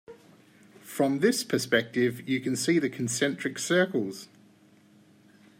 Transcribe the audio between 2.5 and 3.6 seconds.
see the concentric